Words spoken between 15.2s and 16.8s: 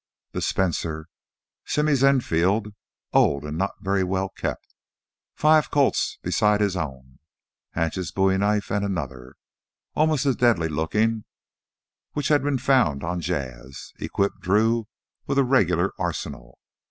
with a regular arsenal.